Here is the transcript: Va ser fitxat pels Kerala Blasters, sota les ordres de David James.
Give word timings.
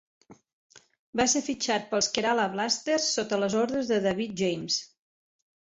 Va 1.21 1.27
ser 1.33 1.41
fitxat 1.49 1.85
pels 1.91 2.09
Kerala 2.17 2.49
Blasters, 2.57 3.07
sota 3.19 3.43
les 3.45 3.61
ordres 3.65 3.95
de 3.95 4.05
David 4.09 4.37
James. 4.45 4.83